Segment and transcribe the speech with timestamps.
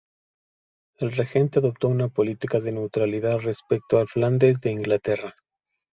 [0.97, 5.35] El regente adoptó una política de neutralidad respecto de Flandes y de Inglaterra.